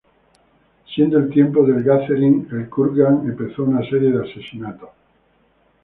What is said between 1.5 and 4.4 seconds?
del "Gathering", "el Kurgan" empezó una serie de